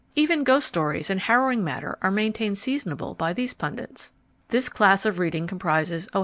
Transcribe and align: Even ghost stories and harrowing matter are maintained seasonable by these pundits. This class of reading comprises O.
Even 0.15 0.43
ghost 0.43 0.67
stories 0.67 1.11
and 1.11 1.19
harrowing 1.19 1.63
matter 1.63 1.95
are 2.01 2.09
maintained 2.09 2.57
seasonable 2.57 3.13
by 3.13 3.33
these 3.33 3.53
pundits. 3.53 4.11
This 4.47 4.67
class 4.67 5.05
of 5.05 5.19
reading 5.19 5.45
comprises 5.45 6.09
O. 6.11 6.19